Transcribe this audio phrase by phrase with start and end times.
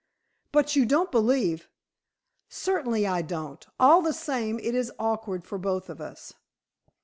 [0.51, 1.69] "But you don't believe"
[2.49, 3.63] "Certainly I don't.
[3.79, 6.33] All the same it is awkward for both of us."